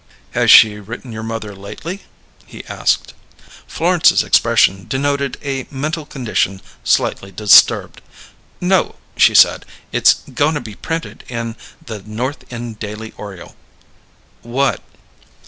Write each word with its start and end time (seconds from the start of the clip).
"Has 0.31 0.49
she 0.49 0.79
written 0.79 1.11
your 1.11 1.21
mother 1.21 1.53
lately?" 1.55 2.05
he 2.47 2.65
asked. 2.65 3.13
Florence's 3.67 4.23
expression 4.23 4.87
denoted 4.89 5.37
a 5.43 5.67
mental 5.69 6.07
condition 6.07 6.59
slightly 6.83 7.31
disturbed. 7.31 8.01
"No," 8.59 8.95
she 9.15 9.35
said. 9.35 9.63
"It's 9.91 10.15
goin' 10.33 10.55
to 10.55 10.59
be 10.59 10.73
printed 10.73 11.23
in 11.27 11.55
The 11.85 12.01
North 12.03 12.51
End 12.51 12.79
Daily 12.79 13.13
Oriole." 13.15 13.55
"What?" 14.41 14.81